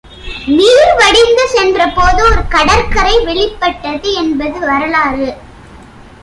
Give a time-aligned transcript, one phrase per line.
[0.47, 5.29] நீர் வடிந்து சென்ற போது ஒரு கடற்கரை வெளிப்பட்டது என்பது வரலாறு.